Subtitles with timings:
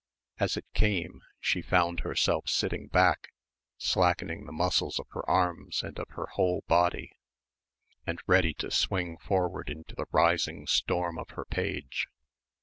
[0.39, 3.27] As it came, she found herself sitting back,
[3.77, 7.11] slackening the muscles of her arms and of her whole body,
[8.07, 12.07] and ready to swing forward into the rising storm of her page.